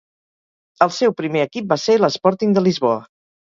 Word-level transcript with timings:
El 0.85 0.93
seu 0.95 1.13
primer 1.21 1.45
equip 1.49 1.69
va 1.77 1.79
ser 1.85 1.97
l'Sporting 2.03 2.59
de 2.61 2.69
Lisboa. 2.69 3.01